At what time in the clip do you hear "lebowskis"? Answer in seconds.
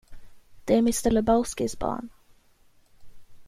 1.11-1.79